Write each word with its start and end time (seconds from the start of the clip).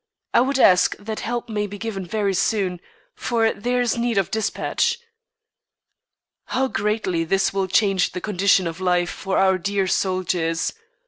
I 0.33 0.41
would 0.41 0.57
ask 0.57 0.95
that 0.97 1.19
help 1.19 1.47
may 1.47 1.67
be 1.67 1.77
given 1.77 2.07
very 2.07 2.33
soon, 2.33 2.81
for 3.13 3.53
there 3.53 3.79
is 3.81 3.99
need 3.99 4.17
of 4.17 4.31
dispatch. 4.31 4.97
How 6.45 6.67
greatly 6.67 7.23
this 7.23 7.53
will 7.53 7.67
change 7.67 8.13
the 8.13 8.19
condition 8.19 8.65
of 8.65 8.81
life 8.81 9.11
for 9.11 9.37
our 9.37 9.59
dear 9.59 9.85
soldiers. 9.85 10.73